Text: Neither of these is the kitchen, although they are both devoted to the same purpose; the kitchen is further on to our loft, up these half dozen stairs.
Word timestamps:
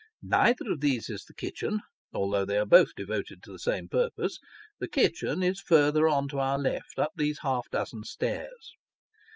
Neither 0.23 0.71
of 0.71 0.79
these 0.79 1.11
is 1.11 1.25
the 1.25 1.35
kitchen, 1.35 1.79
although 2.11 2.43
they 2.43 2.57
are 2.57 2.65
both 2.65 2.95
devoted 2.95 3.43
to 3.43 3.51
the 3.51 3.59
same 3.59 3.87
purpose; 3.87 4.39
the 4.79 4.87
kitchen 4.87 5.43
is 5.43 5.61
further 5.61 6.07
on 6.07 6.27
to 6.29 6.39
our 6.39 6.57
loft, 6.57 6.97
up 6.97 7.11
these 7.15 7.37
half 7.43 7.69
dozen 7.69 8.03
stairs. 8.03 8.73